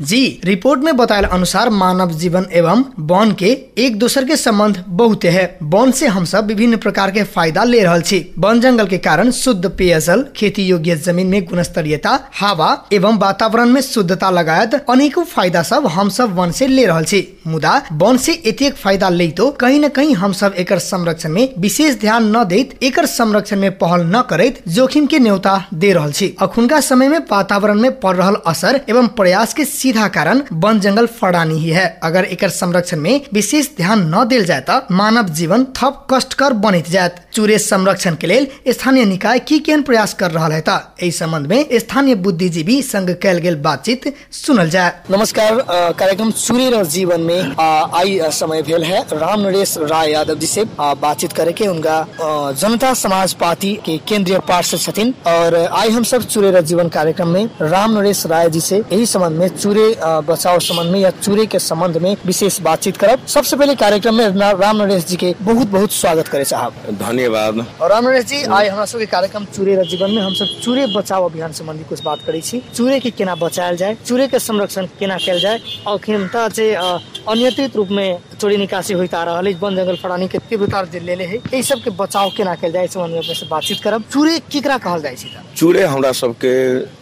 [0.00, 3.46] जी, रिपोर्ट में बतायल अनुसार मानव जीवन एवं वन के
[3.78, 7.82] एक दूसर के संबंध बहुत है। वन से हम सब विभिन्न प्रकार के फ़ायदा ले
[7.82, 13.18] रहल छी। वन जंगल के कारण शुद्ध पेयजल, खेती योग्य ज़मीन में गुणस्तरीयता, हवा एवं
[13.18, 17.76] वातावरण में शुद्धता लगायत अनेकों फ़ायदा सब हम सब वन से ले रहा छी। मुदा
[17.92, 21.98] वन से एतेक फ़ायदा ले तो कहीं न कहीं हम सब एक संरक्षण में विशेष
[22.00, 26.34] ध्यान न दैत, एकर संरक्षण में पहल न करैत जोखिम के न्योता दे रहा छी।
[26.40, 31.06] अखुनका समय में वातावरण में पड़ रहा असर एवं प्रयास के सीधा कारण वन जंगल
[31.10, 35.64] फड़ानी ही है। अगर एक संरक्षण में विशेष ध्यान न दिल जाए तो मानव जीवन
[35.76, 40.46] थप कष्टकर बनित जायत। चूरे संरक्षण के लिए स्थानीय निकाय की केन प्रयास कर रहा
[40.48, 40.62] है
[41.02, 45.60] इस संबंध में स्थानीय बुद्धिजीवी संग कैल गेल बातचीत सुनल जाए नमस्कार
[45.98, 46.30] कार्यक्रम
[46.70, 51.52] र जीवन में आई समय भेल है। राम नरेश राय यादव जी से बातचीत करे
[51.52, 51.98] के उनका
[52.60, 57.44] जनता समाज पार्टी के केंद्रीय पार्षद छथिन। और आई हम सब चूरे जीवन कार्यक्रम में
[57.62, 61.46] राम नरेश राय जी से यही संबंध में चूरे अ, बचाव संबंध में या चूरे
[61.46, 64.26] के संबंध में विशेष बातचीत करब। सबसे पहले कार्यक्रम में
[64.60, 68.68] राम नरेश जी के बहुत बहुत स्वागत करे साहब। धन्यवाद। और राम नरेश जी आई
[68.68, 72.18] हमरा सबके कार्यक्रम चूरे र जीवन में हम सब चूरे बचाव अभियान संबंधी कुछ बात
[72.26, 76.46] करै छी। चूरे के केना बचायल जाए चूरे के संरक्षण केना कैल जाए और खिमता
[76.48, 80.38] जे अ, अनियंत्रित रूप में चोरी निकासी होइत आ रहा है वन जंगल फड़ानी के
[80.50, 83.46] तीव्रता जे लेले है एहि सब के बचाव केना कैल जाए संबंध में अपने से
[83.50, 85.16] बातचीत करब। चूरे केकरा कहल जाए?
[85.56, 86.52] चूड़े हमरा सबके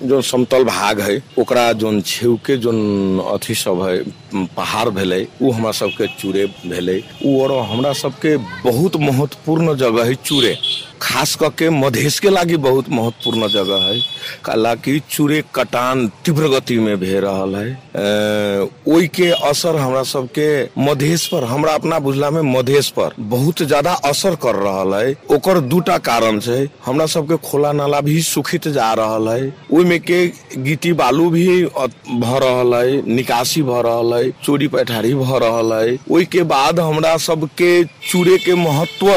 [0.09, 4.03] जो समतल भाग है ओकरा जोन छेव के जोन अथी सब है
[4.35, 10.05] म, पहाड़ भेलै उ हमरा सबके चूड़े भेलै। उ और हमरा सबके बहुत महत्वपूर्ण जगह
[10.05, 10.59] है चूड़े।
[11.03, 13.99] खास करके मधेश के लागी बहुत महत्वपूर्ण जगह है।
[14.47, 21.27] हालाँकि चूड़े कटान तीव्र गति में भे रहल है। अ, के असर हमरा सबके मधेश
[21.27, 25.99] पर हमरा अपना बुझला में मधेश पर बहुत ज़्यादा असर कर रहल है। ओकर दूटा
[25.99, 30.27] कारण छै हमरा सबके खोला नाला भी सुखित जा रहल है। ओहिमे के
[30.57, 32.75] गिट्टी बालू भी अ- भ रहल
[33.15, 35.97] निकासी भ रहल है चोरी पैठारी भ रहल। है
[36.55, 37.73] बाद हमरा सबके
[38.11, 39.09] चूड़े के महत्व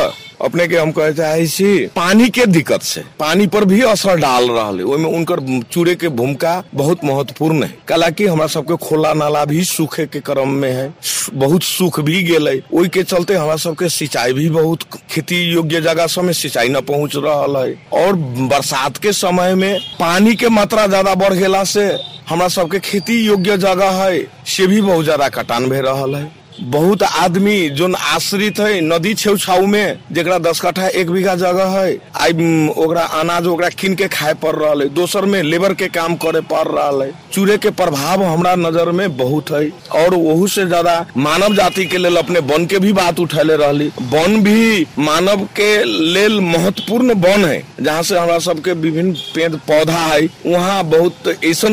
[0.42, 4.66] अपने के हम कहे चाहे पानी के दिक्कत से, पानी पर भी असर डाल रहा
[4.68, 5.40] है। ओहिमे उनकर
[5.72, 10.50] चूड़े के भूमिका बहुत महत्वपूर्ण है। हालाँकि हमरा सबके खोला नाला भी सूखे के क्रम
[10.52, 10.94] में है।
[11.34, 16.08] बहुत सूख भी गेलै। ओहि के चलते हमरा सबके सिंचाई भी बहुत खेती योग्य जगह
[16.08, 20.88] सब में सिंचाई न पहुँच रहा है। और बरसात के समय में पानी के मात्रा
[20.88, 21.88] ज़्यादा बढ़ गेला से
[22.30, 26.30] हमरा सबके खेती योग्य जगह है। से भी बहुत ज़्यादा कटान भे रहा है।
[26.64, 31.70] बहुत आदमी जोन आश्रित है, नदी छेउ छाऊ में जरा दस कट्ठा एक बीघा जगह
[31.70, 35.88] है आई ओकरा अनाज ओकरा कीन के खाए पड़ रहा है। दोसर में लेबर के
[35.90, 40.48] काम करे पड़ रहा है। चूड़े के प्रभाव हमरा नज़र में बहुत है, और वहू
[40.48, 44.86] से ज़्यादा मानव जाति के लिए अपने वन के भी बात उठैले रहली। वन भी
[45.00, 50.84] मानव के लेल महत्वपूर्ण वन है, जहाँ से हमारा सबके विभिन्न पेड़ पौधा है। वहाँ
[50.86, 51.70] बहुत ऐसा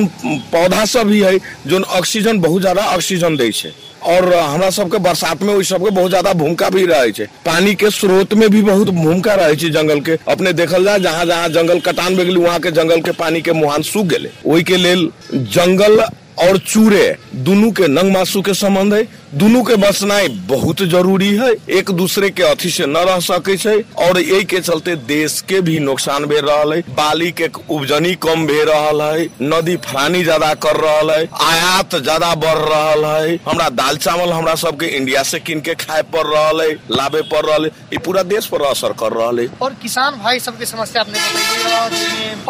[0.53, 3.51] पौधा सब भी है जो ऑक्सीजन, बहुत ज़्यादा ऑक्सीजन दै
[4.03, 7.91] और हमरा सबके बरसात में, ओहि सबके बहुत ज़्यादा भूमिका भी रहे छै। पानी के
[7.91, 11.81] स्रोत में भी बहुत भूमिका रहे छै जंगल के। अपने देखल जाए जहाँ जहाँ जंगल
[11.81, 15.11] कटान भे गेलै वहाँ के जंगल के पानी के मुहान सूख गए ओहि के लेल
[15.35, 16.01] जंगल
[16.41, 21.51] और चूड़े दोनों के नंग मासू के संबंध है दुनू के बचनाई बहुत ज़रूरी है।
[21.79, 25.61] एक दूसरे के अथी से न रह सके छै और यही के चलते देश के
[25.61, 30.53] भी नुकसान भे रहल है। बाली के उपजनी कम भे रहल है नदी फरानी ज़्यादा
[30.57, 35.41] कर रहा है आयात ज़्यादा बढ़ रहा है। हमारा दाल चावल हमारा सबके इंडिया से
[35.41, 38.93] किन के खाए पड़ रहा है लाभे पड़ रहा है ई पूरा देश पर असर
[39.01, 41.19] कर रहा है। और किसान भाई सबके समस्या अपने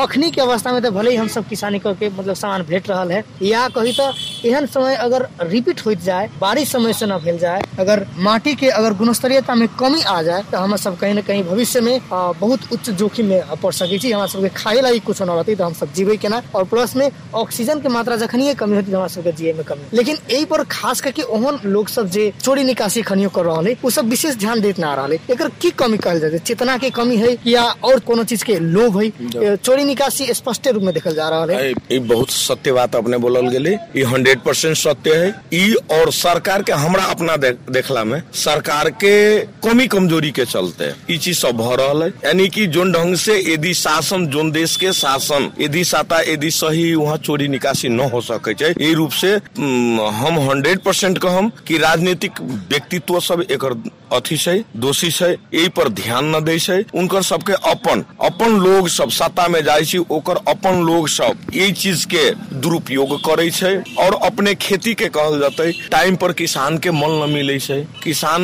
[0.03, 3.03] अखनी के अवस्था में तो भले ही हम सब किसानी करके मतलब सामान भेट रहा
[3.05, 4.11] है या कही तो
[4.49, 8.69] एहन समय अगर रिपीट हो जाए बारिश समय से न भेल जाए। अगर माटी के
[8.71, 12.33] अगर गुणस्तरीयता में कमी आ जाए तो हम सब कहीं न कहीं भविष्य में आ,
[12.33, 15.65] बहुत उच्च जोखिम में पड़ सके छी हमरा सबके खाए लागी कुछ न रहते तो
[15.65, 19.09] हम सब जीवे केना और प्लस में ऑक्सीजन के मात्रा जखनिए कमी होती तो हमरा
[19.09, 23.03] सबके जिये में कमी। लेकिन यही पर खास करके ओहन लोग सब जे चोरी निकासी
[23.03, 25.99] खनियो कर रहा है वो सब विशेष ध्यान देत ना रहा है एकर की कमी
[25.99, 26.39] कहल जाए?
[26.39, 29.57] चेतना के कमी है या और कोनो चीज़ के लोभ है?
[29.57, 33.77] चोरी निकासी स्पष्ट रूप में देखल जा रहा है। बहुत सत्य बात अपने बोलल गेले।
[33.97, 39.17] ई हंड्रेड परसेंट सत्य है। ई और सरकार के हमरा अपना देखला में सरकार के
[39.65, 44.27] कमी कमज़ोरी के चलते चीज़ सब भ है यानी कि जोन ढंग से यदि शासन,
[44.27, 48.93] जोन देश के शासन, यदि साता, यदि सही वहाँ चोरी निकासी न हो सके ई
[48.95, 53.65] रूप से हम हंड्रेड परसेंट कहम कि राजनीतिक व्यक्तित्व सब एक
[54.13, 58.89] अथी छै, दोषी छै, एहि पर ध्यान न दै छै। उनकर सबके अपन अपन लोग
[58.89, 63.51] सब सत्ता में जाए छै, ओकर अपन लोग सब यही चीज़ के दुरुपयोग करे
[63.99, 66.48] और अपने खेती के कहल जते, टाइम पर किसान
[66.85, 68.43] के मल न मिले से किसान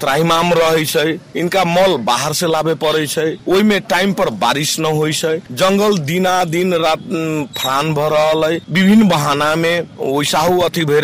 [0.00, 0.84] त्राहिमाम रहे
[1.40, 3.26] इनका मल बाहर से लाबे पड़े छै
[3.70, 7.02] में टाइम पर बारिश न छै जंगल दिना दिन रात
[7.58, 8.08] फरान भ
[8.44, 11.00] है विभिन्न बहाना में वैसाहू अथी भे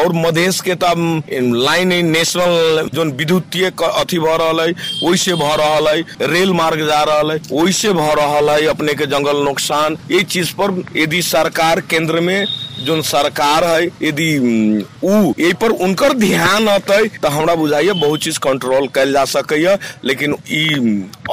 [0.00, 1.22] और मधेश के त उम,
[1.64, 4.70] लाइन नेशनल जोन विद्युतीय अथी भ रहल है
[5.04, 9.06] वैसे भ रहल है रेल मार्ग जा रहल है वैसे भ रहल है अपने के
[9.06, 12.46] जंगल नुकसान। ये चीज़ पर यदि सरकार केंद्र में
[12.84, 18.38] जोन सरकार है यदि उम, उ पर उनकर ध्यान अतै तो हमरा बुझाइए बहुत चीज़
[18.48, 20.64] कंट्रोल कैल जा सकैया लेकिन ई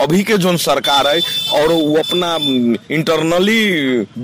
[0.01, 1.19] अभी के जोन सरकार है
[1.61, 2.35] और वो अपना
[2.95, 3.61] इंटरनली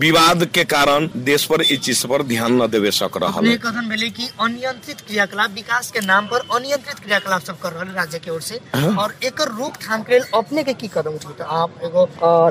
[0.04, 3.88] विवाद के कारण देश पर इस चीज़ पर ध्यान न देवे सक रहा है कथन
[3.89, 8.32] भेले कि अनियंत्रित क्रियाकलाप विकास के नाम पर अनियंत्रित क्रियाकलाप सब कर रहे राज्य के
[8.32, 8.60] ओर से।
[9.04, 12.08] और एक रोकथाम के लिए अपने के की कदम उठे आप एगो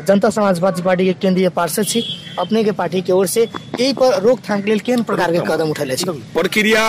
[0.06, 2.02] जनता समाजवादी पार्टी के केंद्रीय पार्षद छी
[2.38, 5.70] अपने के पार्टी के ओर से यही पर रोकथाम के लिए केन प्रकार के कदम
[5.70, 6.04] उठेले छी?
[6.38, 6.84] प्रक्रिया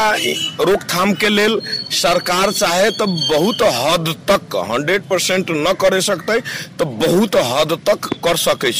[0.70, 1.58] रोकथाम के लिए
[2.02, 6.40] सरकार चाहे तो बहुत हद तक हंड्रेड परसेंट न कर सकते
[6.80, 8.72] तो बहुत हद तक कर सके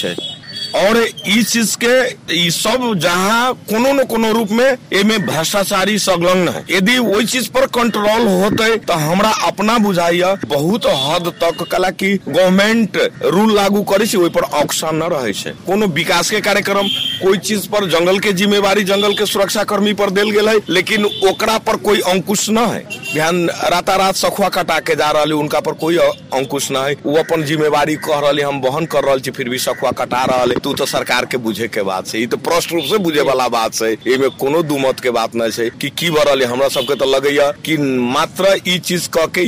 [0.76, 6.98] और ई चीज़ के सब जहाँ कोनो न कोनो रूप में भ्रष्टाचारी संलग्न है। यदि
[7.00, 12.98] वही चीज़ पर कंट्रोल होते तो हमरा अपना बुझाइया बहुत हद तक कला की गवर्नमेंट
[13.26, 16.88] रूल लागू करे छै पर ऑक्शन न रहे छै। कोनो विकास के कार्यक्रम,
[17.24, 21.06] कोई चीज़ पर जंगल के जिम्मेवारी, जंगल के सुरक्षा कर्मी पर देल गेल है, लेकिन
[21.06, 22.80] ओकरा पर कोई अंकुश न है।
[23.14, 27.44] ध्यान, रातारात सखुआ कटा के जा रहा उनका पर कोई अंकुश न है। वो अपन
[27.44, 31.26] जिम्मेवारी कह रहे हम वहन कर रहा फिर भी सखुआ कटा रहा तू तो सरकार
[31.32, 34.62] के बुझे के बात ई तो प्रष्ट रूप से बुझे वाला बात छै एमे कोनो
[34.72, 37.78] दुमत के बात न छै कि की भ है हमरा सबके तो लगैया कि
[38.18, 39.42] मात्र ई चीज़ कह के,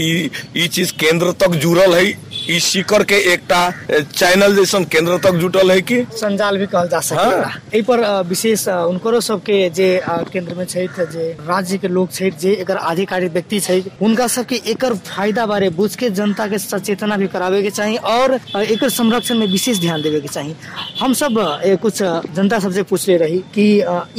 [0.63, 2.05] ई चीज़ केंद्र तक जुड़ल है
[2.49, 3.59] ई शिकर के एकटा
[3.91, 5.95] चैनल जैसन केंद्र तक जुटल है कि?
[6.17, 9.87] संजाल भी कहल जा सकेला हाँ। एहि पर विशेष उनकरो सबके जे
[10.33, 14.61] केंद्र में छै जे राज्य के लोग छै जे एकर अधिकारी व्यक्ति छै हुनका सबके
[14.71, 19.37] एकर फ़ायदा बारे बुझ के जनता के सचेतना भी करावे के चाहिए और एकर संरक्षण
[19.39, 20.55] में विशेष ध्यान देवे के चाहिए
[21.01, 21.41] हम सब
[21.81, 22.01] कुछ
[22.35, 23.67] जनता सबसे पूछले रही कि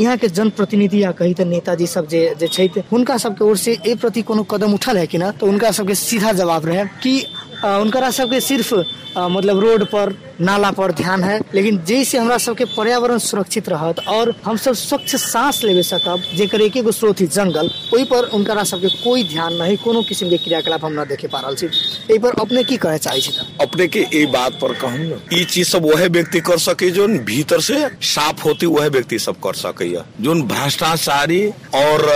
[0.02, 3.94] यहाँ के जनप्रतिनिधि या कही तो नेताजी सब जे जे हुनका सबके ओर से ए
[4.02, 5.30] प्रति कोनो कदम उठल है कि ना?
[5.30, 7.14] तो उनका सबके सीधा जवाब रहे कि
[7.64, 8.74] उनकरा सबके सिर्फ़
[9.18, 14.34] मतलब रोड पर नाला पर ध्यान है, लेकिन जैसे हमरा सबके पर्यावरण सुरक्षित रहत और
[14.44, 18.64] हम सब स्वच्छ सांस लेवे सकब, जेकर एक एगो स्रोत ही जंगल, ओहि पर उनकरा
[18.64, 22.62] सबके कोई ध्यान नहीं, कोनो किस्म के क्रियाकलाप हम न देखे पा एहि पर अपने
[22.64, 23.20] की कहे चाहे
[23.60, 27.60] अपने के ये बात पर कहूँ ई चीज़ सब वह व्यक्ति कर सके जो भीतर
[27.60, 29.88] से साफ़ होती, वह व्यक्ति सब कर सके
[30.22, 31.42] जो भ्रष्टाचारी
[31.74, 32.06] और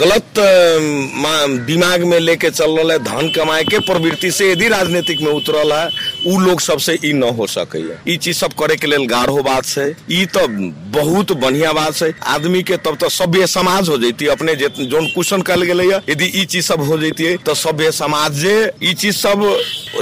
[0.00, 0.38] गलत
[1.66, 5.72] दिमाग में लेके चल रहा है, धन कमाए के प्रवृत्ति से यदि राजनीतिक में उतरल
[5.72, 5.88] है
[6.26, 9.64] उ लोग सबसे ई न हो सके चीज़ सब करे के लेल गाढ़ो बात
[10.12, 10.46] ई तो
[10.98, 15.42] बहुत बढ़िया बात छै। आदमी के तब तो सभ्य समाज हो जैती अपने जे क्वेश्चन
[15.42, 18.54] कल गेले यदि चीज़ सब हो जैती तो सभ्य समाज जे
[18.94, 19.44] चीज़ सब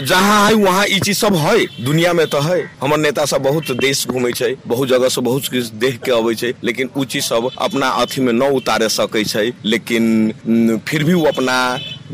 [0.02, 3.70] जहाँ है, वहाँ ई चीज़ सब है। दुनिया में तो है। हमर नेता सब बहुत
[3.78, 4.32] देश घूमे
[4.66, 8.32] बहुत जगह से बहुत किछु देख के अबै लेकिन उ चीज़ सब अपना अथी में
[8.32, 11.56] न उतारे सकै लेकिन फिर भी वो अपना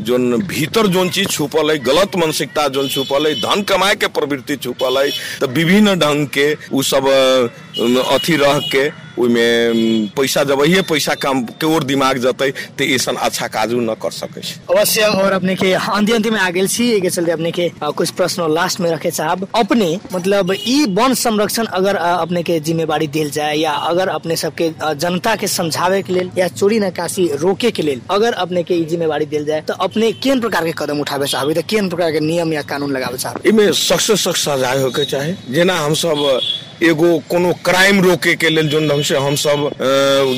[0.07, 4.55] जोन भीतर जोन चीज छुपल है गलत मानसिकता जोन छुपल है धन कमाए के प्रवृत्ति
[4.67, 7.07] छुपल है तो विभिन्न ढंग के उ सब
[8.15, 8.87] अथी रह के
[9.21, 9.43] ओहिमे
[10.15, 14.11] पैसा जब ये पैसा काम के ओर दिमाग जतै तो ऐसन अच्छा काजू न कर
[14.11, 14.41] सकै
[14.75, 18.09] अवश्य और अपने के अंति अंति में आ गेल छी एके चलते अपने के कुछ
[18.19, 23.29] प्रश्न लास्ट में रखे चाहब अपने मतलब ई वन संरक्षण अगर अपने के जिम्मेवारी दिल
[23.37, 24.69] जाए या अगर अपने सबके
[25.05, 28.85] जनता के समझावे के लेल या चोरी नकासी रोके के लेल अगर अपने के ई
[28.95, 32.19] जिम्मेवारी दिल जाए तो अपने केन प्रकार के कदम उठावे चाहबे तो केन प्रकार के
[32.19, 33.49] नियम या कानून लगावे चाहबे?
[33.49, 36.39] इमे सख्त से सख्त सजाए होके चाहे। जेना हम सब
[36.83, 39.69] एगो कोनो क्राइम रोके के लेल जोन ढंग से हम सब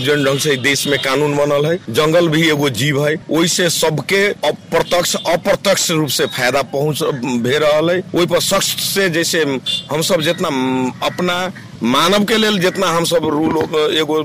[0.05, 4.21] जोन ढंग से देश में कानून बनल है जंगल भी एगो जीव है ओइसे सबके
[4.49, 7.03] अप्रत्यक्ष अप्रत्यक्ष रूप से फायदा पहुंच
[7.47, 9.43] भे रहल है ओहि पर सख्त से जैसे
[9.91, 10.49] हम सब जितना
[11.07, 11.37] अपना
[11.83, 13.57] मानव के लेल जितना हम सब रूल
[13.97, 14.17] एगो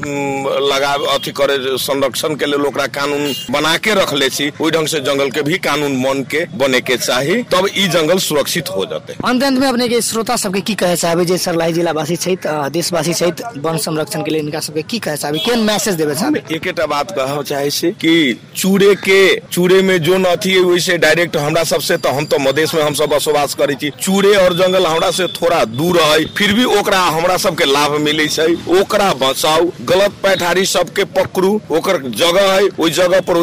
[0.69, 5.31] लगा अथी करे संरक्षण के ओकरा कानून बना के रखले छी ओहि ढंग से जंगल
[5.31, 9.43] के भी कानून बन के बने के चाही तब ई जंगल सुरक्षित हो जाते। अंत
[9.45, 13.15] अंत में अपने के श्रोता सबके की कहे चाहबे जे सरलाही जिलावासी छैत अ, देशवासी
[13.15, 16.43] छैत वन संरक्षण के लिए इनका सबके की कहे चाहबे केन मैसेज देवे चाहबे?
[16.57, 19.21] एकेटा बात कह चाहे छी कि चूड़े के
[19.53, 22.95] चूड़े में जो अथी है वैसे डायरेक्ट हमरा सबसे तो हम तो मधेश में हम
[22.95, 27.01] सब बसवास करे छी। चूड़े और जंगल हमरा से थोड़ा दूर है फिर भी ओकरा
[27.17, 28.27] हमरा सबके लाभ मिले
[28.79, 33.37] ओकरा बचाऊ गलत पैठारी सबके पकड़ू ओकर जगह है ओहि जगह पर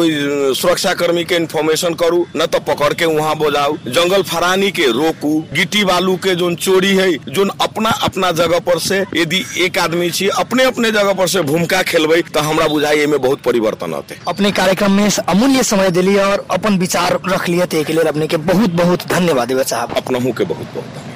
[0.56, 5.32] सुरक्षा कर्मी के इन्फॉर्मेशन करू न तो पकड़ के वहाँ बोलाऊ जंगल फरानी के रोकू
[5.52, 10.10] गिट्टी बालू के जो चोरी है जो अपना अपना जगह पर से यदि एक आदमी
[10.10, 14.18] छी अपने अपने जगह पर से भूमिका खेलबै तो हमरा बुझाई में बहुत परिवर्तन होते
[14.28, 18.36] अपने कार्यक्रम में अमूल्य समय दिली और अपन विचार रख लिए के लिए अपने के
[18.50, 21.09] बहुत बहुत धन्यवाद देवे साहब। अपनहु के बहुत बहुत धन्यवाद।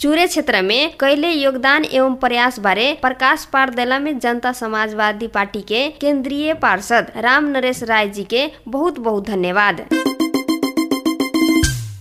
[0.00, 5.60] चूरे क्षेत्र में कैले योगदान एवं प्रयास बारे प्रकाश पार दिला में जनता समाजवादी पार्टी
[5.62, 9.86] के केंद्रीय पार्षद राम नरेश राय जी के बहुत बहुत धन्यवाद।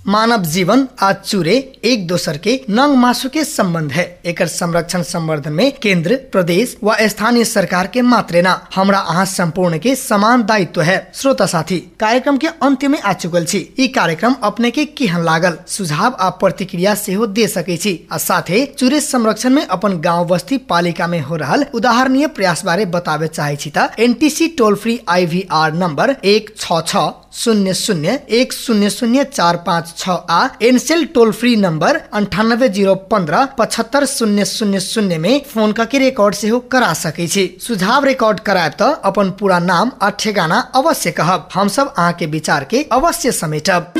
[0.09, 5.53] मानव जीवन आज चूरे एक दोसर के नंग मासु के संबंध है। एक संरक्षण संवर्धन
[5.53, 10.81] में केंद्र, प्रदेश व स्थानीय सरकार के मात्रे ना। हमरा अहाँ संपूर्ण के समान दायित्व
[10.81, 15.23] है। श्रोता साथी, कार्यक्रम के अंत में आ चुकल छी। ई कार्यक्रम अपने के केहन
[15.23, 15.57] लागल?
[15.67, 20.57] सुझाव आ प्रतिक्रिया सेहो दे सकै छी। आ साथे चूरे संरक्षण में अपन गाँव बस्ती
[20.69, 25.73] पालिका में हो रहा उदाहरणीय प्रयास बारे बतावे चाहे छी त NTC toll free IVR
[25.75, 31.55] number एक छ शून्य शून्य एक शून्य शून्य चार पाँच छ आ एनसेल टोल फ्री
[31.55, 36.93] नंबर अंठानब्बे ज़ीरो पंद्रह पचहत्तर शून्य शून्य शून्य में फ़ोन करके रिकॉर्ड से हो करा
[36.95, 41.93] सकै छी। सुझाव रिकॉर्ड कराए तो अपन पूरा नाम आ ठेगाना अवश्य कहब। हम सब
[41.97, 43.93] अहाँ के विचार के अवश्य समेटब।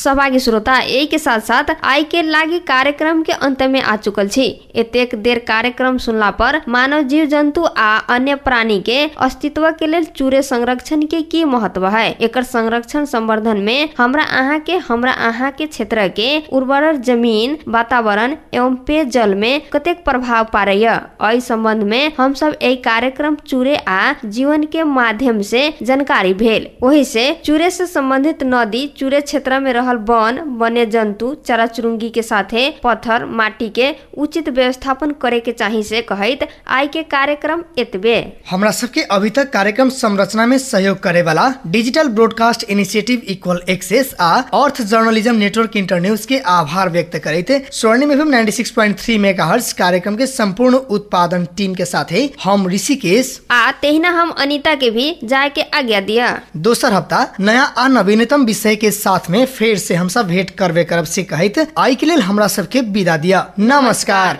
[0.00, 4.28] सहभागी श्रोता यही के साथ साथ आई के लागी कार्यक्रम के अंत में आ चुकल
[4.28, 9.86] छी। एतेक देर कार्यक्रम सुनला पर मानव जीव जंतु आ अन्य प्राणी के अस्तित्व के
[9.86, 12.10] लिए चूरे संरक्षण के की महत्व है?
[12.12, 18.36] एक संरक्षण संवर्धन में हमरा अहाँ के, हमरा अहाँ के क्षेत्र के उर्वर ज़मीन, वातावरण
[18.54, 24.12] एवं पेयजल में कतेक प्रभाव पारय एहि संबंध में हम सब एहि कार्यक्रम चूरे आ
[24.24, 29.72] जीवन के माध्यम से जानकारी भेल। वही से चूरे से संबंधित नदी चूरे क्षेत्र में
[29.90, 35.52] रहल वन वन्य जंतु चरा चुरुंगी के साथे पत्थर माटी के उचित व्यवस्थापन करे के
[35.52, 38.16] चाही से कहत आई के कार्यक्रम एतबे।
[38.50, 44.14] हमरा सबके अभी तक कार्यक्रम संरचना में सहयोग करे वाला digital broadcast initiative equal access
[44.20, 50.26] आ अर्थ जर्नलिज्म नेटवर्क इंटरन्यूज के आभार व्यक्त करते स्वर्णिम एफएम 96.3 मेगाहर्ट्ज कार्यक्रम के
[50.26, 55.62] संपूर्ण उत्पादन टीम के साथे हम ऋषिकेश आ तेहिना हम अनीता के भी जाए के
[55.78, 60.26] आज्ञा दिया। दोसर हफ़्ता नया आ नवीनतम विषय के साथ में फिर से हम सब
[60.28, 64.38] भेंट करबे करब से कहत आई के लिए हमरा सबके विदा दिया नमस्कार।